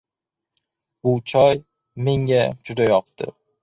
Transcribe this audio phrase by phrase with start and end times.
[1.07, 1.63] Bu choy
[2.11, 3.35] menga juda yoqdi.